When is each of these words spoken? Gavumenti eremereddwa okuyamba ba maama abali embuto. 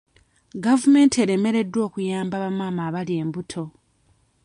Gavumenti 0.65 1.15
eremereddwa 1.23 1.79
okuyamba 1.87 2.35
ba 2.43 2.49
maama 2.57 2.81
abali 2.89 3.13
embuto. 3.21 3.63